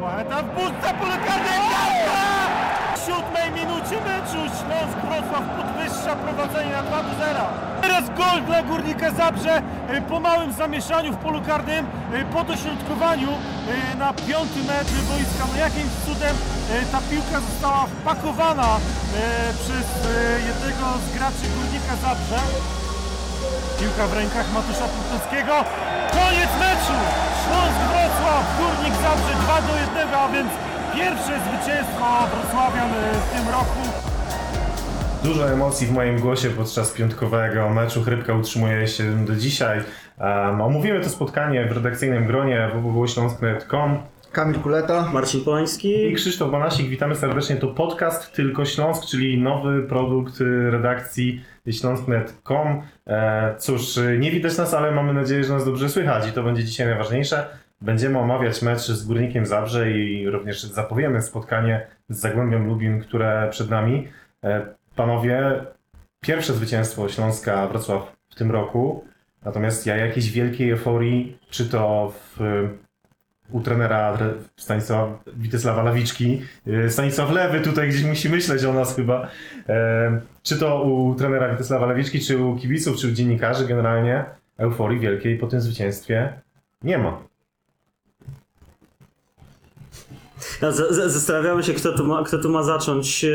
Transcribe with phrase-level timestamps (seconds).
[0.00, 1.50] Macheta w bóstce Polakady
[2.96, 7.40] W siódmej minucie meczu Śląsk Wrocław podwyższa prowadzenie na 2 do 0.
[7.82, 9.62] Teraz gol dla Górnika Zabrze
[9.96, 15.44] y, po małym zamieszaniu w polu karnym, y, po dośrodkowaniu y, na piąty metr boiska.
[15.52, 16.36] No jakimś cudem
[16.92, 18.68] ta piłka została wpakowana
[19.62, 19.86] przez
[20.48, 22.40] jednego z graczy Górnika Zabrze.
[23.80, 25.54] Piłka w rękach Matusza Putnowskiego.
[26.12, 26.96] Koniec meczu!
[27.42, 27.99] Śląsk Wrocław,
[28.58, 30.48] Górnik Zabrze 2 do 1, a więc
[30.94, 33.80] pierwsze zwycięstwo Wrocławian y, w tym roku.
[35.24, 38.02] Dużo emocji w moim głosie podczas piątkowego meczu.
[38.02, 39.78] Chrypka utrzymuje się do dzisiaj.
[40.18, 43.98] Um, omówimy to spotkanie w redakcyjnym gronie www.śląsk.com
[44.32, 45.10] Kamil Kuleta.
[45.12, 46.14] Marcin i Polański.
[46.14, 46.88] Krzysztof Banasik.
[46.88, 47.56] Witamy serdecznie.
[47.56, 52.82] To podcast Tylko Śląsk, czyli nowy produkt y, redakcji śląsk.com.
[53.06, 56.64] E, cóż, nie widać nas, ale mamy nadzieję, że nas dobrze słychać i to będzie
[56.64, 57.46] dzisiaj najważniejsze.
[57.80, 63.70] Będziemy omawiać mecz z Górnikiem Zabrze i również zapowiemy spotkanie z Zagłębiem Lubin, które przed
[63.70, 64.08] nami.
[64.44, 65.64] E, Panowie,
[66.20, 69.04] pierwsze zwycięstwo Śląska Wrocław w tym roku,
[69.44, 72.40] natomiast ja jakiejś wielkiej euforii, czy to w,
[73.50, 74.18] u trenera
[74.56, 79.28] Stanisława Witesława Lawiczki, y, Stanisław Lewy tutaj gdzieś musi myśleć o nas chyba,
[79.68, 84.24] e, czy to u trenera Witesława Lawiczki, czy u kibiców, czy u dziennikarzy generalnie,
[84.58, 86.32] euforii wielkiej po tym zwycięstwie
[86.82, 87.29] nie ma.
[90.70, 93.26] Z- z- Zastanawiamy się, kto tu, ma, kto tu ma zacząć.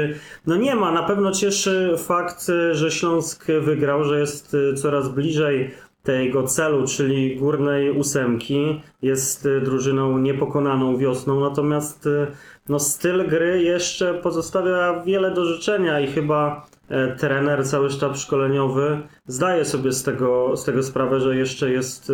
[0.48, 0.92] No nie ma.
[0.92, 5.72] Na pewno cieszy fakt, że Śląsk wygrał, że jest coraz bliżej
[6.04, 8.82] tego celu, czyli górnej ósemki.
[9.02, 12.10] Jest drużyną niepokonaną wiosną, natomiast
[12.70, 19.00] no, styl gry jeszcze pozostawia wiele do życzenia i chyba e, trener, cały sztab szkoleniowy
[19.28, 22.12] zdaje sobie z tego, z tego sprawę, że jeszcze jest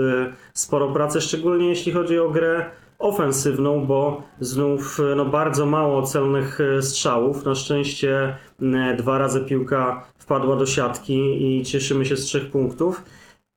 [0.54, 2.66] sporo pracy, szczególnie jeśli chodzi o grę
[3.02, 7.46] ofensywną, bo znów e, no, bardzo mało celnych e, strzałów.
[7.46, 13.04] Na szczęście e, dwa razy piłka wpadła do siatki i cieszymy się z trzech punktów.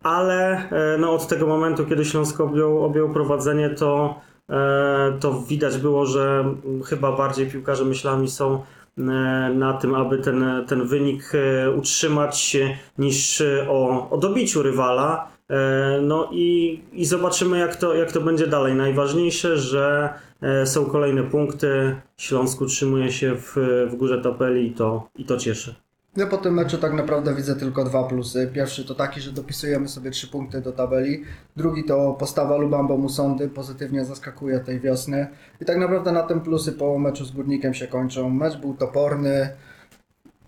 [0.03, 0.69] Ale
[0.99, 4.21] no, od tego momentu, kiedy Śląsk objął, objął prowadzenie, to,
[5.21, 6.55] to widać było, że
[6.87, 8.63] chyba bardziej piłkarze myślami są
[9.55, 11.33] na tym, aby ten, ten wynik
[11.77, 12.57] utrzymać,
[12.99, 15.29] niż o, o dobiciu rywala.
[15.51, 18.75] E, No i, i zobaczymy, jak to, jak to będzie dalej.
[18.75, 21.97] Najważniejsze, że e, są kolejne punkty.
[22.17, 23.57] Śląsk utrzymuje się w,
[23.91, 25.75] w górze tabeli i to, i to cieszy.
[26.17, 28.51] Ja po tym meczu tak naprawdę widzę tylko dwa plusy.
[28.53, 31.23] Pierwszy to taki, że dopisujemy sobie trzy punkty do tabeli.
[31.57, 35.27] Drugi to postawa Lubambo Musondy pozytywnie zaskakuje tej wiosny.
[35.61, 38.31] I tak naprawdę na tym plusy po meczu z Górnikiem się kończą.
[38.31, 39.49] Mecz był toporny.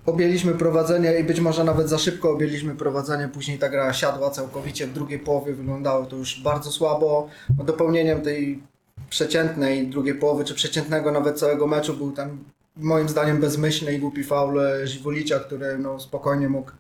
[0.07, 3.29] Objęliśmy prowadzenie i być może nawet za szybko objęliśmy prowadzenie.
[3.29, 4.87] Później ta gra siadła całkowicie.
[4.87, 7.29] W drugiej połowie wyglądało to już bardzo słabo.
[7.59, 8.63] No, Dopełnieniem tej
[9.11, 12.39] przeciętnej drugiej połowy, czy przeciętnego nawet całego meczu był ten
[12.77, 16.71] moim zdaniem bezmyślny i głupi faul Żiwulicia, który no, spokojnie mógł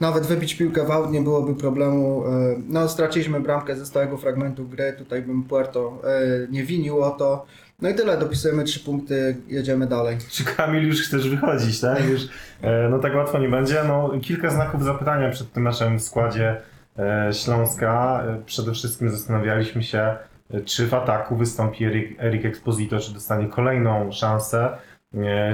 [0.00, 2.24] nawet wybić piłkę w aut, nie byłoby problemu.
[2.26, 2.30] E,
[2.68, 7.46] No, straciliśmy bramkę ze stałego fragmentu gry, tutaj bym Puerto e, nie winił o to.
[7.82, 10.16] No i tyle, dopisujemy trzy punkty, jedziemy dalej.
[10.30, 12.08] Czy Kamil już chcesz wychodzić, tak?
[12.08, 12.22] Już,
[12.62, 13.84] e, no tak łatwo nie będzie.
[13.88, 15.68] No, kilka znaków zapytania przed tym
[15.98, 16.60] w składzie
[16.98, 18.22] e, Śląska.
[18.28, 20.16] E, Przede wszystkim zastanawialiśmy się,
[20.64, 24.68] czy w ataku wystąpi Erik, Erik Exposito, czy dostanie kolejną szansę,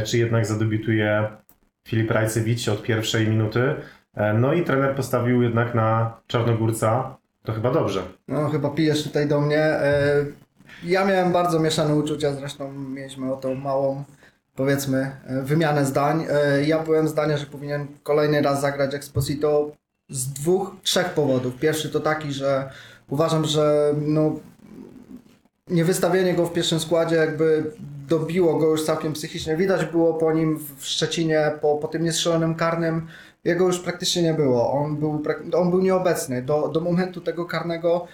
[0.06, 1.28] czy jednak zadebiutuje
[1.88, 3.74] Filip Rajcewicz od pierwszej minuty.
[4.34, 7.16] No i trener postawił jednak na Czarnogórca.
[7.42, 8.02] To chyba dobrze.
[8.28, 9.76] No, chyba pijesz tutaj do mnie.
[10.84, 14.04] Ja miałem bardzo mieszane uczucia, zresztą mieliśmy o tą małą,
[14.56, 16.26] powiedzmy, e, wymianę zdań.
[16.30, 19.70] E, Ja byłem zdania, że powinien kolejny raz zagrać Exposito
[20.08, 21.56] z dwóch, trzech powodów.
[21.56, 22.70] Pierwszy to taki, że
[23.08, 24.40] uważam, że no,
[25.68, 27.72] niewystawienie go w pierwszym składzie jakby
[28.08, 29.56] dobiło go już całkiem psychicznie.
[29.56, 33.06] Widać było po nim w Szczecinie, po, po tym niestrzelonym karnym,
[33.44, 34.72] jego już praktycznie nie było.
[34.72, 35.22] On był,
[35.54, 36.42] on był nieobecny.
[36.42, 38.06] Do, do momentu tego karnego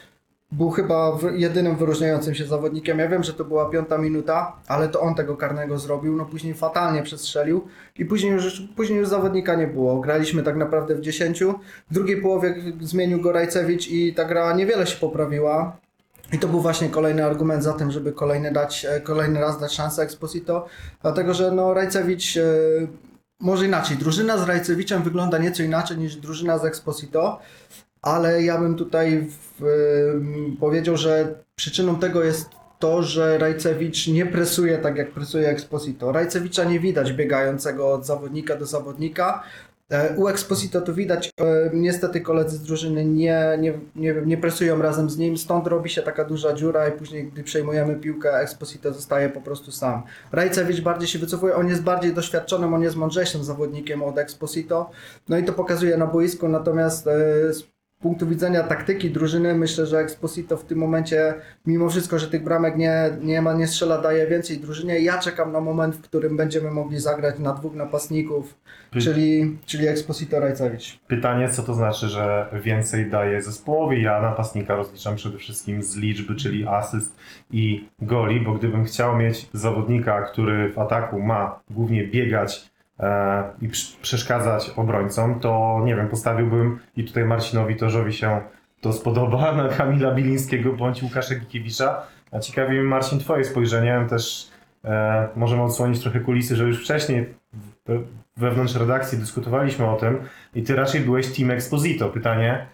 [0.56, 2.98] był chyba jedynym wyróżniającym się zawodnikiem.
[2.98, 6.16] Ja wiem, że to była piąta minuta, ale to on tego karnego zrobił.
[6.16, 7.64] No później fatalnie przestrzelił
[7.98, 10.00] i później już, później już zawodnika nie było.
[10.00, 11.44] Graliśmy tak naprawdę w 10.
[11.90, 15.76] W drugiej połowie zmienił go Rajcewicz i ta gra niewiele się poprawiła.
[16.32, 19.72] I to był właśnie kolejny argument za tym, żeby kolejny, dać, e, kolejny raz dać
[19.72, 20.66] szansę Exposito,
[21.02, 22.42] dlatego że no, Rajcewicz, e,
[23.40, 27.38] może inaczej, drużyna z Rajcewiczem wygląda nieco inaczej niż drużyna z Exposito,
[28.06, 32.48] ale ja bym tutaj w, em, powiedział, że przyczyną tego jest
[32.78, 36.12] to, że Rajcewicz nie presuje tak jak presuje Exposito.
[36.12, 39.42] Rajcewicza nie widać biegającego od zawodnika do zawodnika,
[39.90, 44.82] E, U Exposito to widać, e, niestety koledzy z drużyny nie, nie, nie, nie presują
[44.82, 48.92] razem z nim, stąd robi się taka duża dziura i później, gdy przejmujemy piłkę, Exposito
[48.92, 50.02] zostaje po prostu sam.
[50.32, 54.90] Rajcewicz bardziej się wycofuje, on jest bardziej doświadczonym, on jest mądrzejszym zawodnikiem od Exposito,
[55.28, 57.12] no i to pokazuje na boisku, natomiast e,
[58.06, 61.34] punktu widzenia taktyki drużyny, myślę, że Exposito w tym momencie,
[61.66, 65.00] mimo wszystko, że tych bramek nie, nie ma, nie strzela, daje więcej drużynie.
[65.00, 68.54] Ja czekam na moment, w którym będziemy mogli zagrać na dwóch napastników,
[68.90, 70.98] Py- czyli, czyli Exposito Rajcewicz.
[71.08, 74.02] Pytanie, co to znaczy, że więcej daje zespołowi?
[74.02, 77.16] Ja napastnika rozliczam przede wszystkim z liczby, czyli asyst
[77.50, 82.75] i goli, bo gdybym chciał mieć zawodnika, który w ataku ma głównie biegać
[83.62, 88.40] i przy- przeszkadzać obrońcom, to nie wiem, postawiłbym i tutaj Marcinowi Torzowi się
[88.80, 92.02] to spodoba, na Kamila Bilińskiego bądź Łukasza Gikiewicza.
[92.32, 94.50] A ciekawi mnie Marcin twoje spojrzenie, też
[94.84, 97.34] e, możemy odsłonić trochę kulisy, że już wcześniej
[97.86, 98.00] we-
[98.36, 100.18] wewnątrz redakcji dyskutowaliśmy o tym
[100.54, 102.08] i ty raczej byłeś Team Exposito.
[102.08, 102.66] Pytanie,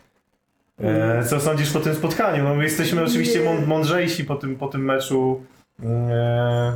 [0.81, 2.45] e, co sądzisz po tym spotkaniu?
[2.45, 5.43] No my jesteśmy oczywiście mąd- mądrzejsi po tym, po tym meczu
[5.85, 6.73] e,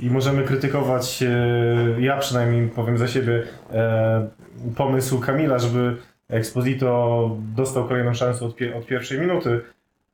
[0.00, 3.42] i możemy krytykować, e, ja przynajmniej powiem za siebie,
[3.72, 4.28] e,
[4.76, 5.96] pomysł Kamila, żeby
[6.28, 9.60] Exposito dostał kolejną szansę od, pie- od pierwszej minuty.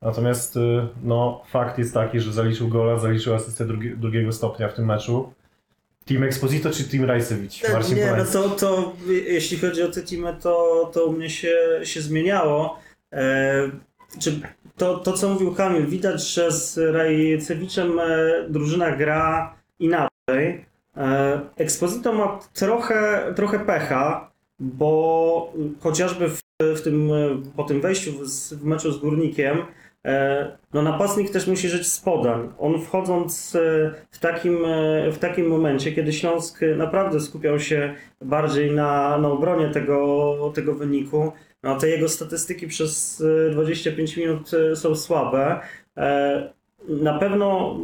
[0.01, 4.73] Natomiast e, no, fakt jest taki, że zaliczył gola, zaliczył asystę drugi, drugiego stopnia w
[4.73, 5.33] tym meczu.
[6.05, 7.69] Team Exposito czy Team Rajcewicz?
[7.73, 8.93] Marcin nie, no to, to
[9.27, 12.79] jeśli chodzi o te teamy, to, to u mnie się, się zmieniało.
[13.13, 13.71] E,
[14.19, 14.39] czy
[14.77, 17.99] to, to, co mówił Kamil, widać, że z Rajcewiczem
[18.49, 20.65] drużyna gra inaczej.
[21.57, 28.63] Exposito ma trochę, trochę pecha, bo chociażby w, w tym, e, po tym wejściu w,
[28.63, 29.57] meczu z Górnikiem,
[30.05, 32.53] e, no napastnik też musi żyć z podań.
[32.59, 34.59] On wchodząc e, w takim,
[35.11, 41.31] w takim momencie, kiedy Śląsk naprawdę skupiał się bardziej na, na obronie tego, tego wyniku,
[41.63, 45.59] no te jego statystyki przez e, 25 minut są słabe.
[46.87, 47.77] Na pewno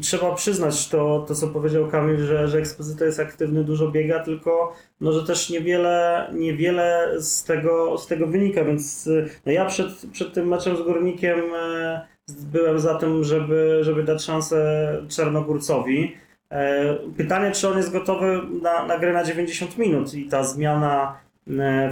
[0.00, 4.72] trzeba przyznać to, to co powiedział Kamil, że, że Exposito jest aktywny, dużo biega, tylko
[5.00, 9.08] no, że też niewiele, niewiele z, tego, z tego wynika, więc
[9.46, 14.22] no, ja przed, przed tym meczem z Górnikiem e, byłem za tym, żeby, żeby dać
[14.22, 16.16] szansę Czarnogórcowi.
[16.50, 21.16] E, Pytanie, czy on jest gotowy na, na grę na 90 minut i ta zmiana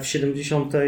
[0.00, 0.80] w 70 e,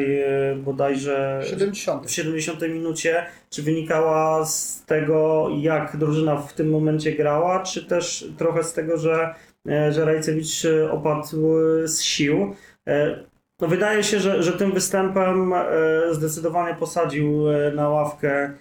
[0.57, 2.07] bodajże 70.
[2.07, 8.29] w 70 minucie, czy wynikała z tego, jak drużyna w tym momencie grała, czy też
[8.39, 9.35] trochę z tego, że,
[9.69, 12.55] e, że Rajcewicz e, opadł e, z sił.
[12.89, 13.25] E,
[13.61, 15.65] No wydaje się, że, że tym występem e,
[16.13, 18.55] zdecydowanie posadził e, na ławkę e,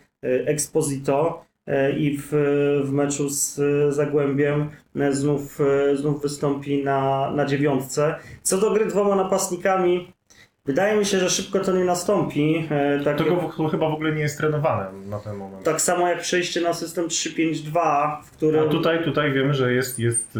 [0.47, 1.56] Exposito e,
[1.97, 2.27] i w,
[2.83, 8.15] w meczu z e, Zagłębiem e, znów, e, znów wystąpi na, na dziewiątce.
[8.43, 10.13] Co do gry dwoma napastnikami,
[10.65, 12.67] Wydaje mi się, że szybko to nie nastąpi.
[12.69, 15.63] E, Tak, Tego chyba w ogóle nie jest trenowane na ten moment.
[15.63, 18.67] tak samo jak przejście na system 3-5-2, w którym.
[18.67, 20.39] A tutaj, tutaj wiemy, że jest, jest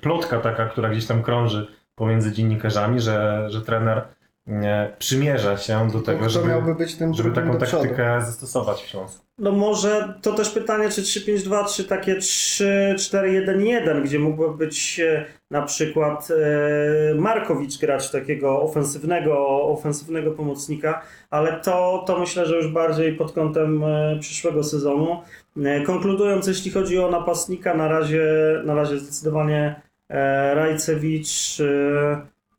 [0.00, 4.02] plotka taka, która gdzieś tam krąży pomiędzy dziennikarzami, że, że trener
[4.98, 9.24] przymierza się do tego, Kto żeby, miałby być tym żeby taką taktykę zastosować w Śląsku.
[9.38, 15.62] No może to też pytanie, czy 3-5-2, czy takie 3-4-1-1, gdzie mógłby być e, na
[15.62, 23.16] przykład e, Markowicz grać takiego ofensywnego, ofensywnego pomocnika, ale to, to myślę, że już bardziej
[23.16, 25.20] pod kątem e, przyszłego sezonu.
[25.64, 28.24] E, Konkludując, jeśli chodzi o napastnika, na razie,
[28.64, 31.58] na razie zdecydowanie e, Rajcewicz.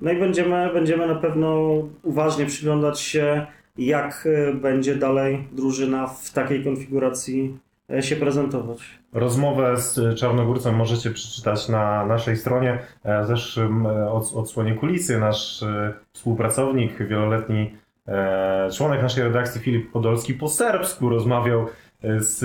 [0.01, 1.71] E, No i będziemy, będziemy na pewno
[2.03, 3.45] uważnie przyglądać się,
[3.77, 7.57] jak e, będzie dalej drużyna w takiej konfiguracji
[7.93, 8.79] e, się prezentować.
[9.13, 12.79] Rozmowę z y, Czarnogórcem możecie przeczytać na naszej stronie.
[13.03, 17.73] E, W zeszłym e, ods- odsłonie kulisy nasz e, współpracownik, wieloletni
[18.07, 21.61] e, członek naszej redakcji Filip Podolski po serbsku rozmawiał
[22.03, 22.39] e, z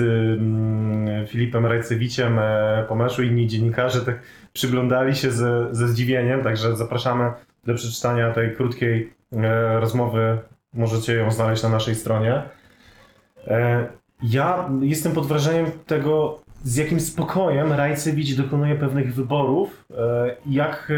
[1.29, 3.23] Filipem Rajcewiciem e, po meczu.
[3.23, 4.19] Inni dziennikarze tak
[4.53, 7.31] przyglądali się ze, ze zdziwieniem, także zapraszamy
[7.67, 10.37] do przeczytania tej krótkiej e, rozmowy.
[10.73, 12.43] Możecie ją znaleźć na naszej stronie.
[13.47, 13.87] E,
[14.23, 20.91] Ja jestem pod wrażeniem tego, z jakim spokojem Rajcewicz dokonuje pewnych wyborów e, i jak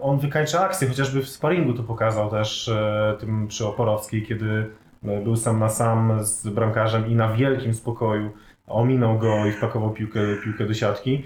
[0.00, 2.70] on wykańcza akcję, chociażby w sparingu to pokazał też
[3.20, 4.70] tym przy Oporowskiej, kiedy
[5.24, 8.30] był sam na sam z bramkarzem i na wielkim spokoju
[8.66, 11.24] ominął go i wpakował piłkę, piłkę do siatki.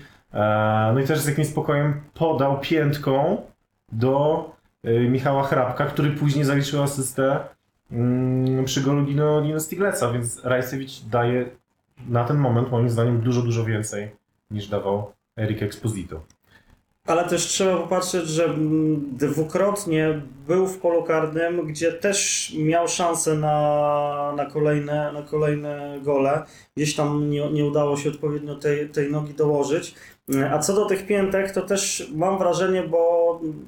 [0.94, 3.42] No i też z jakim spokojem podał piętką
[3.92, 4.44] do
[4.84, 7.40] Michała Hrabka, który później zaliczył asystę
[7.92, 11.50] mm, przy golu Dino, Dino Stigleca, więc Rajcewicz daje
[12.08, 14.10] na ten moment moim zdaniem dużo, dużo więcej
[14.50, 16.20] niż dawał Erik Exposito.
[17.06, 23.34] Ale też trzeba popatrzeć, że mm, dwukrotnie był w polu karnym, gdzie też miał szansę
[23.34, 26.42] na, na, kolejne, na kolejne gole.
[26.76, 29.94] Gdzieś tam nie, nie udało się odpowiednio tej, tej nogi dołożyć.
[30.50, 33.19] A co do tych piętek, to też mam wrażenie, bo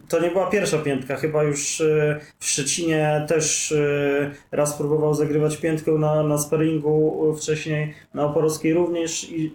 [0.08, 1.16] to nie była pierwsza piętka.
[1.16, 7.94] Chyba już y, w Szczecinie też y, raz próbował zagrywać piętkę na, na sparingu wcześniej,
[8.14, 9.32] na Oporowskiej również.
[9.32, 9.54] I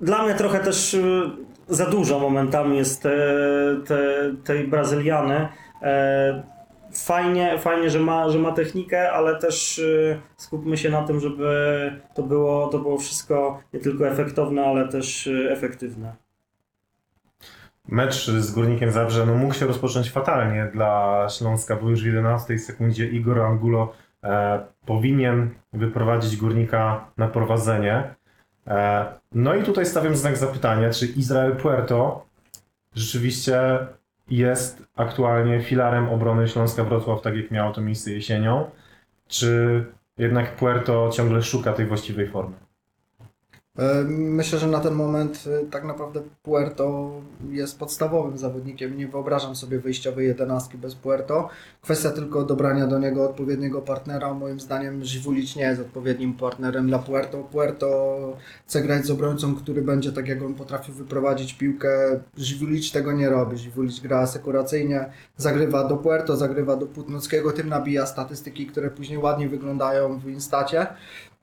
[0.00, 0.96] dla mnie trochę też
[1.68, 3.16] za dużo momentami jest te,
[3.86, 5.48] te, tej Brazyliany.
[5.82, 6.52] E,
[6.94, 9.80] Fajnie, fajnie że, ma, że ma technikę, ale też
[10.36, 15.30] skupmy się na tym, żeby to było, to było wszystko nie tylko efektowne, ale też
[15.50, 16.21] efektywne.
[17.92, 22.58] Mecz z Górnikiem Zabrze no, mógł się rozpocząć fatalnie dla Śląska, bo już w 11
[22.58, 23.92] sekundzie Igor Angulo
[24.24, 28.14] e, powinien wyprowadzić Górnika na prowadzenie.
[28.66, 32.26] E, no i tutaj stawiam znak zapytania, czy Izrael Puerto
[32.94, 33.78] rzeczywiście
[34.30, 38.70] jest aktualnie filarem obrony Śląska Wrocław, tak jak miało to miejsce jesienią,
[39.28, 39.84] czy
[40.18, 42.56] jednak Puerto ciągle szuka tej właściwej formy?
[43.78, 47.10] E, Myślę, że na ten moment e, tak naprawdę Puerto
[47.50, 48.96] jest podstawowym zawodnikiem.
[48.96, 51.48] Nie wyobrażam sobie wyjściowej jedenastki bez Puerto.
[51.82, 54.34] Kwestia tylko dobrania do niego odpowiedniego partnera.
[54.34, 57.38] Moim zdaniem Żywulić nie jest odpowiednim partnerem dla Puerto.
[57.38, 58.18] Puerto
[58.66, 62.20] chce grać z obrońcą, który będzie tak jak on potrafił wyprowadzić piłkę.
[62.36, 63.58] Żywulić tego nie robi.
[63.58, 69.48] Żywulić gra asekuracyjnie, zagrywa do Puerto, zagrywa do Putnockiego, tym nabija statystyki, które później ładnie
[69.48, 70.86] wyglądają w Instacie.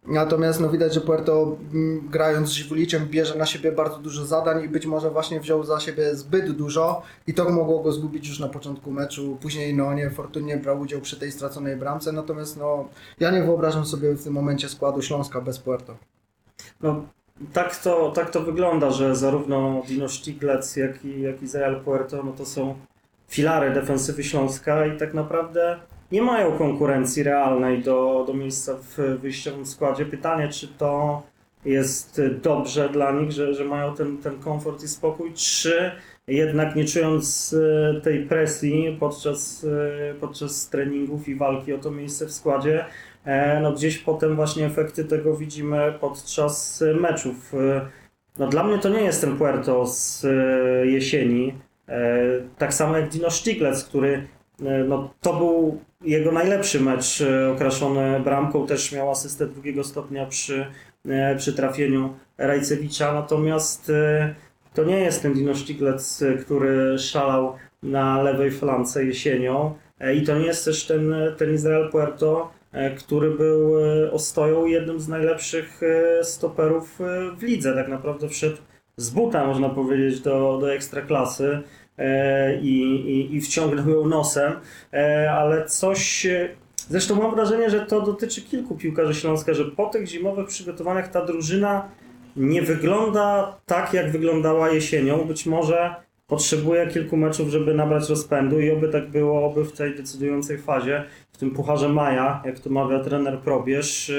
[0.08, 4.64] Natomiast no widać, że Puerto mm, grając z Żywuliciem bierze na siebie bardzo dużo zadań
[4.64, 8.40] i być może właśnie wziął za siebie zbyt dużo i to mogło go zgubić już
[8.40, 9.38] na początku meczu.
[9.42, 12.90] Później no niefortunnie brał udział przy tej straconej bramce, natomiast no
[13.20, 15.98] ja nie wyobrażam sobie w tym momencie składu Śląska bez Puerto.
[16.82, 17.06] No,
[17.54, 22.24] tak to, tak to wygląda, że zarówno Dino Stiglec, jak i, jak i Izrael Puerto
[22.24, 22.76] no to są
[23.28, 25.80] filary defensywy Śląska i tak naprawdę
[26.12, 30.06] nie mają konkurencji realnej do, do miejsca w wyjściowym składzie.
[30.06, 31.24] Pytanie, czy to
[31.66, 35.92] jest dobrze dla nich, że, że mają ten, ten komfort i spokój, czy
[36.28, 37.56] jednak nie czując
[37.98, 39.66] e, tej presji podczas,
[40.10, 42.86] e, podczas treningów i walki o to miejsce w składzie,
[43.26, 47.54] e, no gdzieś potem właśnie efekty tego widzimy podczas meczów.
[48.40, 50.26] No dla mnie to nie jest ten Puerto z
[50.84, 51.54] jesieni,
[52.58, 54.28] tak samo jak Dino Stiglec, który
[54.88, 57.24] no, to był jego najlepszy mecz
[57.56, 60.66] okraszony bramką, też miał asystę drugiego stopnia przy,
[61.38, 63.92] przy trafieniu Rajcewicza, natomiast
[64.74, 69.74] to nie jest ten Dino Stiglec, który szalał na lewej flance jesienią.
[70.16, 72.52] I to nie jest też ten, ten Izrael Puerto,
[72.98, 73.74] który był
[74.12, 75.82] ostoją jednym z najlepszych
[76.24, 77.00] stoperów
[77.38, 77.74] w lidze.
[77.74, 78.58] Tak naprawdę wszedł
[78.98, 81.60] z buta, można powiedzieć, do, do ekstraklasy
[82.62, 84.54] i, i, i wciągnął ją nosem,
[85.32, 86.28] ale coś.
[86.90, 91.26] Zresztą mam wrażenie, że to dotyczy kilku piłkarzy Śląska, że po tych zimowych przygotowaniach ta
[91.26, 91.90] drużyna
[92.36, 95.18] nie wygląda tak, jak wyglądała jesienią.
[95.18, 95.96] Być może
[96.28, 101.04] potrzebuje kilku meczów, żeby nabrać rozpędu i oby tak było, oby w tej decydującej fazie,
[101.32, 104.12] w tym Pucharze Maja, jak to mawia trener Probierz,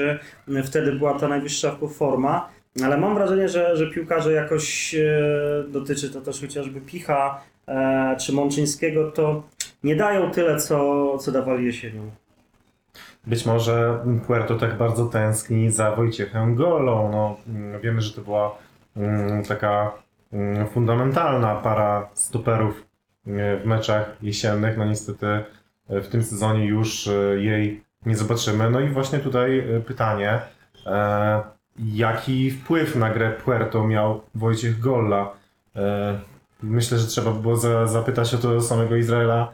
[0.63, 2.49] wtedy była ta najwyższa forma.
[2.83, 4.95] Ale mam wrażenie, że, że piłkarze jakoś,
[5.67, 7.41] dotyczy to też chociażby Picha
[8.19, 9.43] czy Mączyńskiego, to
[9.83, 12.11] nie dają tyle, co, co dawali jesienią.
[13.27, 17.11] Być może Puerto tak bardzo tęskni za Wojciechem Golą.
[17.11, 17.37] No,
[17.81, 18.57] wiemy, że to była
[19.47, 19.91] taka
[20.71, 22.85] fundamentalna para stoperów
[23.25, 24.77] w meczach jesiennych.
[24.77, 25.25] No niestety
[25.89, 28.69] w tym sezonie już jej nie zobaczymy.
[28.69, 30.39] No i właśnie tutaj pytanie,
[31.79, 35.33] jaki wpływ na grę Puerto miał Wojciech Golla?
[36.63, 39.53] Myślę, że trzeba by było zapytać o to samego Izraela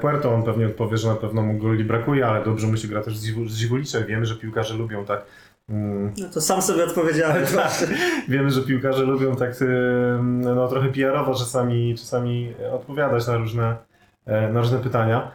[0.00, 0.34] Puerto.
[0.34, 3.16] On pewnie odpowie, że na pewno mu goli brakuje, ale dobrze mu się gra też
[3.16, 4.06] z Ziwuliczem.
[4.06, 5.24] Wiemy, że piłkarze lubią tak.
[6.18, 7.46] No to sam sobie odpowiedziałem.
[7.56, 7.72] tak.
[8.28, 9.54] Wiemy, że piłkarze lubią tak
[10.22, 13.76] no, trochę PR-owo czasami, czasami odpowiadać na różne,
[14.26, 15.30] na różne pytania.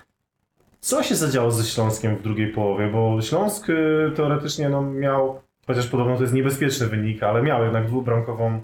[0.80, 2.88] Co się zadziało ze Śląskiem w drugiej połowie?
[2.88, 3.68] Bo Śląsk
[4.16, 8.62] teoretycznie no, miał, chociaż podobno to jest niebezpieczny wynik, ale miał jednak dwubramkową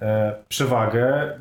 [0.00, 1.32] e, przewagę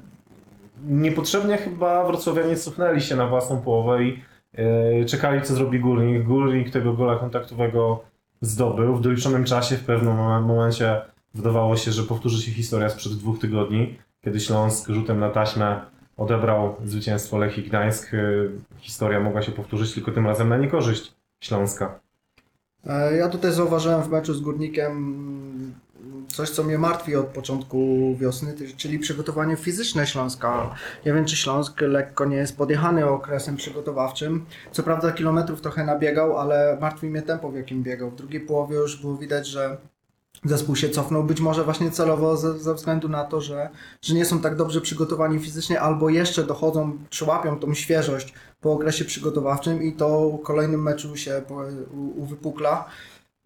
[0.86, 4.20] niepotrzebnie chyba wrocławianie cofnęli się na własną połowę i
[4.54, 6.24] yy, czekali, co zrobi Górnik.
[6.24, 8.04] Górnik tego gola kontaktowego
[8.42, 8.96] zdobył.
[8.96, 10.16] W doliczonym czasie w pewnym
[10.46, 11.02] momencie
[11.34, 15.82] wydawało się, że powtórzy się historia sprzed dwóch tygodni, kiedy Śląsk rzutem na taśmę
[16.18, 18.14] odebrał zwycięstwo Lechii Gdańsk.
[18.14, 22.00] Yy, historia mogła się powtórzyć, tylko tym razem na niekorzyść Śląska.
[23.18, 25.74] Ja tutaj zauważyłem w meczu z Górnikiem
[26.28, 27.78] coś, co mnie martwi od początku
[28.20, 30.76] wiosny, czyli przygotowanie fizyczne Śląska.
[31.06, 34.46] Nie wiem, czy Śląsk lekko nie jest podjechany okresem przygotowawczym.
[34.72, 38.12] Co prawda kilometrów trochę nabiegał, ale martwi mnie tempo, w jakim biegał.
[38.12, 39.78] W drugiej połowie już było widać, że
[40.46, 43.70] zespół się cofnął, być może właśnie celowo ze, ze względu na to, że,
[44.02, 48.74] że nie są tak dobrze przygotowani fizycznie, albo jeszcze dochodzą, czy łapią tą świeżość po
[48.74, 51.42] okresie przygotowawczym i to w kolejnym meczu się
[52.16, 52.86] uwypukla.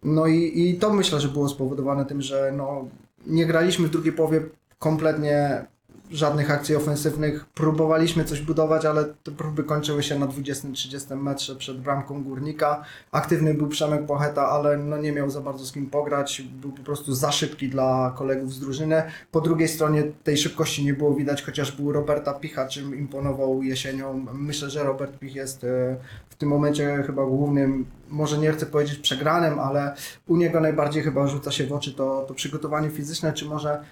[0.02, 2.88] No i, i to myślę, że było spowodowane tym, że no,
[3.26, 4.40] nie graliśmy w drugiej połowie
[4.78, 5.66] kompletnie
[6.12, 7.44] żadnych akcji ofensywnych.
[7.44, 12.84] Próbowaliśmy coś budować, ale te próby kończyły się na 20-30 metrze przed bramką Górnika.
[13.12, 16.42] Aktywny był Przemek Pocheta, ale no nie miał za bardzo z kim pograć.
[16.42, 19.02] Był po prostu za szybki dla kolegów z drużyny.
[19.30, 24.26] Po drugiej stronie tej szybkości nie było widać, chociaż był Roberta Picha, czym imponował jesienią.
[24.32, 25.96] Myślę, że Robert Pich jest e,
[26.28, 29.94] w tym momencie chyba głównym, może nie chcę powiedzieć przegranym, ale
[30.28, 33.84] u niego najbardziej chyba rzuca się w oczy to, to przygotowanie fizyczne, czy może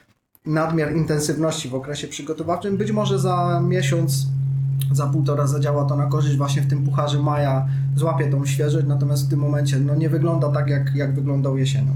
[0.46, 2.76] nadmiar intensywności w okresie przygotowawczym.
[2.76, 4.26] Być może za miesiąc,
[4.92, 7.66] za półtora zadziała to na korzyść właśnie w tym Pucharze Maja,
[7.96, 11.92] złapie tą świeżość, natomiast w tym momencie no, nie wygląda tak, jak, jak wyglądał jesienią.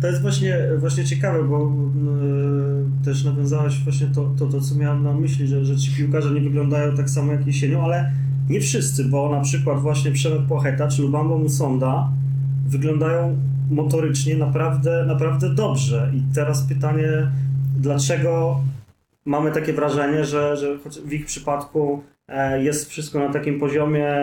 [0.00, 5.02] To jest właśnie, właśnie ciekawe, bo yy, też nawiązałeś właśnie to, to, to, co miałem
[5.02, 8.12] na myśli, że, że ci piłkarze nie wyglądają tak samo jak jesienią, ale
[8.48, 12.10] nie wszyscy, bo na przykład właśnie Przemek Płacheta czy Lubambo Musonda
[12.66, 13.36] wyglądają
[13.70, 16.10] motorycznie naprawdę, naprawdę dobrze.
[16.14, 17.30] I teraz pytanie,
[17.76, 18.60] dlaczego
[19.24, 24.14] mamy takie wrażenie, że, że w ich przypadku e, jest wszystko na takim poziomie,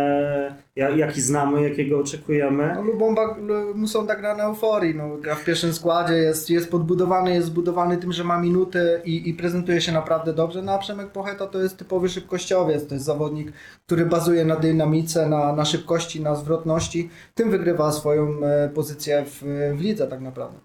[0.75, 2.71] ja- jaki znamy, jakiego oczekujemy.
[2.75, 7.33] No, Lubomba Lu- Musonda gra na euforii, no, gra w pierwszym składzie, jest, jest podbudowany,
[7.33, 11.07] jest zbudowany tym, że ma minuty i, i prezentuje się naprawdę dobrze, no a Przemek
[11.11, 13.51] Pocheta to jest typowy szybkościowiec, to jest zawodnik,
[13.85, 19.43] który bazuje na dynamice, na, na szybkości, na zwrotności, tym wygrywa swoją e, pozycję w,
[19.77, 20.57] w lidze tak naprawdę.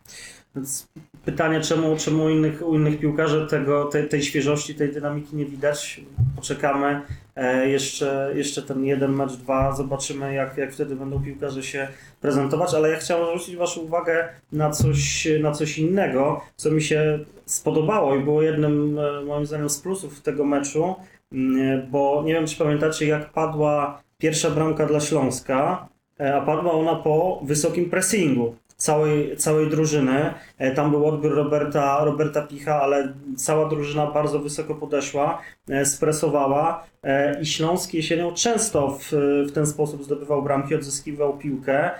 [0.56, 0.88] Więc
[1.28, 6.00] pytanie, czemu, czemu u innych, u innych piłkarzy tego, tej, świeżości, tej dynamiki nie widać?
[6.36, 7.00] Poczekamy
[7.36, 11.88] e, jeszcze, jeszcze ten jeden mecz, dwa, zobaczymy jak, jak wtedy będą piłkarze się
[12.20, 17.18] prezentować, ale ja chciałem zwrócić Waszą uwagę na coś, na coś innego, co mi się
[17.46, 20.94] spodobało i było jednym e, moim zdaniem z plusów tego meczu,
[21.32, 25.88] mm, bo nie wiem czy pamiętacie jak padła pierwsza bramka dla Śląska,
[26.20, 30.34] e, a padła ona po wysokim pressingu całej, całej drużyny.
[30.58, 36.84] E, Tam był odbiór Roberta, Roberta Picha, ale cała drużyna bardzo wysoko podeszła, e, spresowała
[37.02, 39.12] e, i Śląsk jesienią często w,
[39.48, 41.90] w ten sposób zdobywał bramki, odzyskiwał piłkę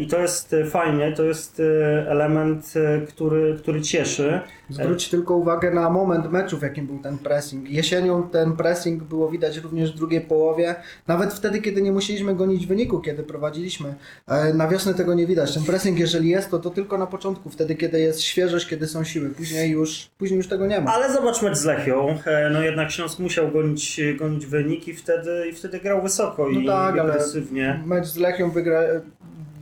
[0.00, 4.40] i to jest e, fajnie, to jest e, element, e, który, który cieszy.
[4.70, 7.70] Zwróć tylko uwagę na moment meczu, w jakim był ten pressing.
[7.70, 10.74] Jesienią ten pressing było widać również w drugiej połowie,
[11.06, 13.94] nawet wtedy, kiedy nie musieliśmy gonić wyniku, kiedy prowadziliśmy.
[14.28, 15.54] E, Na wiosnę tego nie widać.
[15.54, 19.04] Ten pressing, jeżeli jest, to, to tylko na początku, wtedy, kiedy jest świeżość, kiedy są
[19.04, 19.30] siły.
[19.30, 20.92] Później już, później już tego nie ma.
[20.94, 25.48] Ale zobacz mecz z Lechią, e, no jednak Śląsk musiał gonić, gonić wynik i wtedy,
[25.50, 27.82] i wtedy grał wysoko i, No tak, i ale agresywnie.
[27.86, 28.80] mecz z Lechią wygra...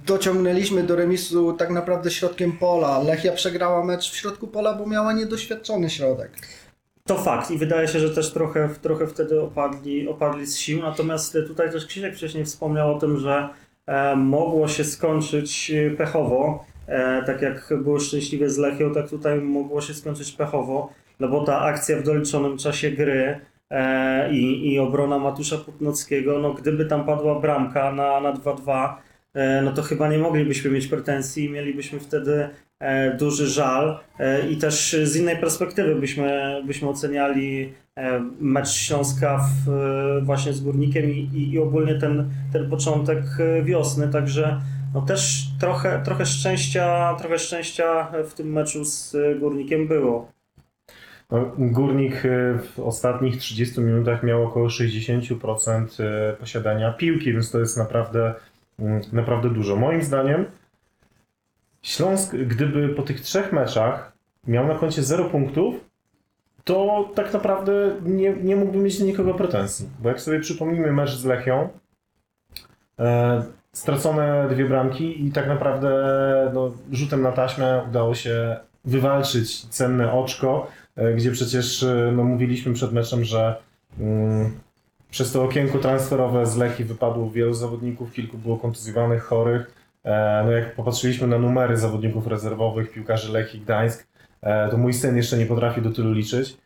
[0.06, 3.02] Dociągnęliśmy do remisu tak naprawdę środkiem pola.
[3.02, 6.30] Lechia przegrała mecz w środku pola, bo miała niedoświadczony środek.
[7.06, 10.80] To fakt i wydaje się, że też trochę, trochę wtedy opadli, opadli z sił.
[10.80, 13.48] Natomiast tutaj też Krzysiek wcześniej wspomniał o tym, że
[13.86, 16.64] e, mogło się skończyć e, pechowo.
[16.86, 21.44] E, tak jak było szczęśliwie z Lechią, tak tutaj mogło się skończyć pechowo, no bo
[21.44, 23.40] ta akcja w doliczonym czasie gry
[24.30, 28.94] i, i obrona Matusza Putnockiego, no gdyby tam padła bramka na, na 2-2, e,
[29.62, 32.48] no to chyba nie moglibyśmy mieć pretensji, mielibyśmy wtedy
[32.80, 39.38] e, duży żal e, i też z innej perspektywy byśmy, byśmy oceniali e, mecz Śląska
[39.38, 44.60] w, e, właśnie z Górnikiem i, i, i ogólnie ten, ten początek e, wiosny, także
[44.94, 50.34] no też trochę, trochę, szczęścia, trochę szczęścia w tym meczu z e, Górnikiem było.
[51.30, 52.22] No, Górnik
[52.74, 58.34] w ostatnich 30 minutach miał około 60% y, posiadania piłki, więc to jest naprawdę,
[59.12, 59.76] naprawdę dużo.
[59.76, 60.44] Moim zdaniem
[61.82, 64.12] Śląsk, gdyby po tych trzech meczach
[64.46, 65.74] miał na koncie 0 punktów,
[66.64, 69.88] to tak naprawdę nie, nie mógłby mieć do nikogo pretensji.
[70.02, 71.68] Bo jak sobie przypomnimy mecz z Lechią,
[72.98, 75.90] e, stracone dwie bramki i tak naprawdę
[76.54, 82.72] no, rzutem na taśmę udało się wywalczyć cenne oczko, e, gdzie przecież e, no, mówiliśmy
[82.72, 83.56] przed meczem, że
[84.00, 84.60] mm,
[85.14, 89.74] przez to okienko transferowe z Lechii wypadło wielu zawodników, kilku było kontuzjowanych, chorych.
[90.04, 94.06] E, no jak popatrzyliśmy na numery zawodników rezerwowych, piłkarzy Lechii Gdańsk,
[94.42, 96.56] e, to mój syn jeszcze nie potrafi do tylu liczyć.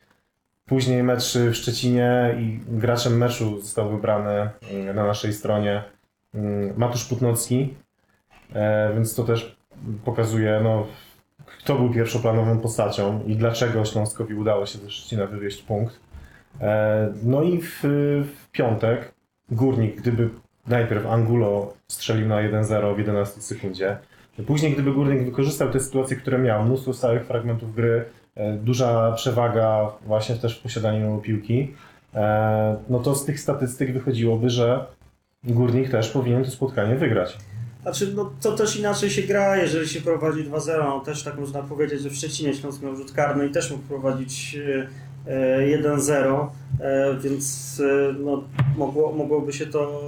[0.66, 5.82] Później mecz w Szczecinie i graczem meczu został wybrany mm, na naszej stronie
[6.34, 7.74] mm, Matusz Putnocki,
[8.54, 9.56] e, więc to też
[10.04, 10.86] pokazuje no,
[11.58, 16.07] kto był pierwszoplanową postacią i dlaczego Śląskowi udało się ze Szczecina wywieźć punkt.
[16.60, 17.80] E, No i w,
[18.24, 19.12] w piątek
[19.50, 20.28] Górnik, gdyby
[20.66, 23.96] najpierw Angulo strzelił na 1-0 w 11 sekundzie,
[24.46, 28.04] później gdyby Górnik wykorzystał te sytuacje, które miał, mnóstwo stałych fragmentów gry,
[28.36, 31.74] e, duża przewaga właśnie też w posiadaniu piłki,
[32.14, 34.86] e, no to z tych statystyk wychodziłoby, że
[35.44, 37.38] Górnik też powinien to spotkanie wygrać.
[37.82, 40.84] Znaczy, no to też inaczej się gra, jeżeli się prowadzi 2-0.
[40.84, 43.82] No, też tak można powiedzieć, że w Szczecinie Śląsk miał rzut karny i też mógł
[43.82, 44.56] prowadzić
[45.28, 46.46] 1-0,
[46.80, 48.44] e, więc e, no,
[48.76, 50.00] mogło, mogłoby się to,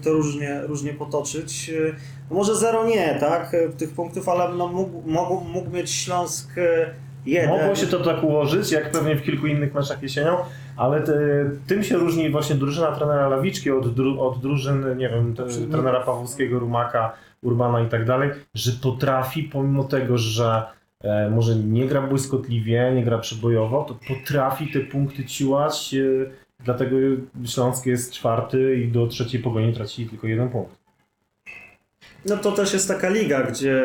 [0.00, 1.70] e, to różnie, różnie potoczyć.
[1.70, 1.94] E,
[2.30, 6.58] no może 0 nie, tak, e, tych punktów, ale no, mógł, mógł, mógł mieć Śląsk
[6.58, 6.94] e,
[7.26, 7.50] jeden.
[7.50, 10.36] Mogło się to tak ułożyć, jak pewnie w kilku innych meczach jesienią,
[10.76, 11.14] ale te,
[11.66, 16.00] tym się różni właśnie drużyna trenera Lawiczki od, dru, od drużyn, nie wiem, te, trenera
[16.00, 20.83] Pawłowskiego, Rumaka, Urbana i tak dalej, że potrafi pomimo tego, że e,
[21.30, 26.30] może nie gra błyskotliwie, nie gra przebojowo, to potrafi te punkty ciłać, e,
[26.64, 26.96] dlatego
[27.46, 30.84] Śląsk jest czwarty i do trzeciej pogoni traci tylko jeden punkt.
[32.26, 33.82] No to też jest taka liga, gdzie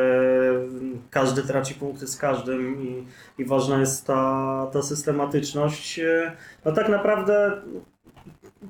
[1.09, 3.03] każdy traci punkty z każdym i,
[3.41, 5.99] i ważna jest ta, ta systematyczność.
[6.65, 7.61] No tak naprawdę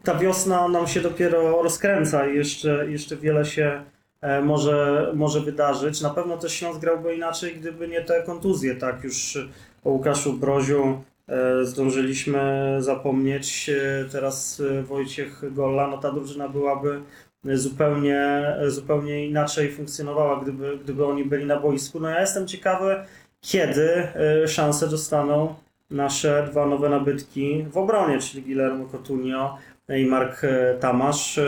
[0.04, 3.99] ta wiosna nam się dopiero rozkręca i jeszcze, jeszcze wiele się e,
[4.44, 6.02] może, może wydarzyć.
[6.02, 8.76] Na pewno też Śląsk grałby inaczej, gdyby nie te kontuzje.
[8.76, 9.38] Tak, już
[9.84, 13.70] o Łukaszu Broziu e, zdążyliśmy zapomnieć.
[13.70, 17.02] E, Teraz e, Wojciech Golla, no ta drużyna byłaby
[17.44, 22.00] zupełnie, zupełnie inaczej funkcjonowała, gdyby, gdyby oni byli na boisku.
[22.00, 22.96] No ja jestem ciekawy,
[23.42, 24.08] kiedy
[24.48, 25.56] szanse dostaną
[25.90, 29.58] nasze dwa nowe nabytki w obronie, czyli Guillermo Coutinho
[29.90, 30.42] i Mark
[30.80, 31.40] Tamasz.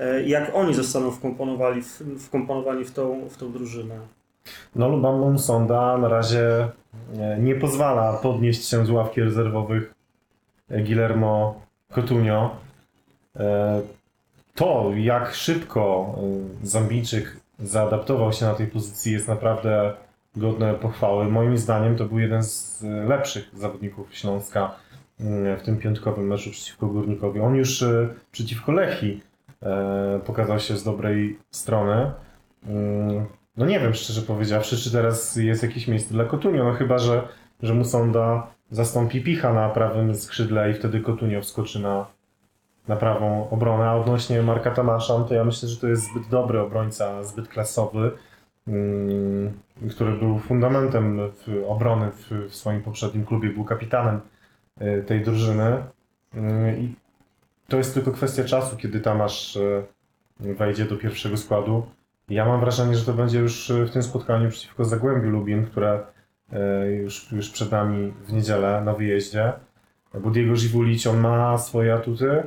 [0.00, 1.82] Y, Jak oni zostaną wkomponowani
[2.18, 3.94] wkomponowani w, tą, w tą drużynę?
[4.76, 6.68] No Lubambum Sonda na razie
[7.18, 9.94] e, nie pozwala podnieść się z ławki rezerwowych
[10.70, 11.60] e, Guillermo
[11.94, 12.56] Coutinho.
[13.36, 13.80] E,
[14.54, 16.14] To, jak szybko
[16.62, 19.92] e, Zambijczyk zaadaptował się na tej pozycji jest naprawdę
[20.36, 21.24] godne pochwały.
[21.28, 24.74] Moim zdaniem to był jeden z lepszych zawodników Śląska
[25.58, 27.40] w tym piątkowym meczu przeciwko Górnikowi.
[27.40, 29.27] On już e, przeciwko Lechi e,
[30.26, 32.12] pokazał się z dobrej strony.
[32.66, 36.98] Mm, no nie wiem, szczerze powiedziawszy, czy teraz jest jakieś miejsce dla Kotunio, no chyba,
[36.98, 37.28] że,
[37.62, 42.06] że Musonda zastąpi Picha na prawym skrzydle i wtedy Kotunio wskoczy na,
[42.88, 43.84] na prawą obronę.
[43.84, 47.48] A odnośnie Marka Tamasza, no to ja myślę, że to jest zbyt dobry obrońca, zbyt
[47.48, 48.12] klasowy,
[48.68, 49.52] mm,
[49.90, 54.20] który był fundamentem w obrony w, w swoim poprzednim klubie, był kapitanem
[54.80, 55.82] y, tej drużyny.
[56.34, 56.94] Y, I
[57.68, 59.84] to jest tylko kwestia czasu, kiedy Tamasz y,
[60.40, 61.86] wejdzie do pierwszego składu.
[62.28, 66.06] Ja mam wrażenie, że to będzie już w tym spotkaniu przeciwko Zagłębiu Lubin, które
[66.52, 69.52] e, już, już przed nami w niedzielę na wyjeździe.
[70.20, 72.42] Bo Diego Żiwulić, on ma swoje atuty.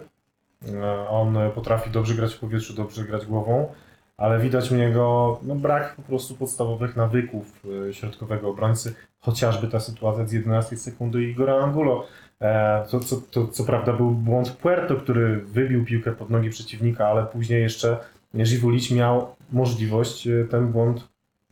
[0.74, 3.74] E, On potrafi dobrze grać w powietrzu, dobrze grać głową,
[4.18, 8.96] ale widać u niego no, brak po prostu podstawowych nawyków e, środkowego obrońcy.
[9.20, 12.08] Chociażby ta sytuacja z 11 sekundy Igora Angulo.
[12.42, 17.08] E, To, co, to co prawda był błąd Puerto, który wybił piłkę pod nogi przeciwnika,
[17.08, 17.98] ale później jeszcze
[18.34, 21.08] Żiwulić miał możliwość e, ten błąd